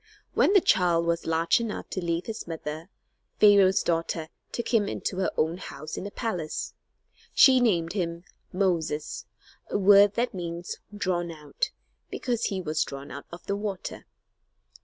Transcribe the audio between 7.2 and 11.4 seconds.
She named him "Moses," a word that means "drawn